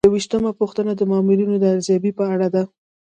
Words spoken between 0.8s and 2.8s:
د مامورینو د ارزیابۍ په اړه ده.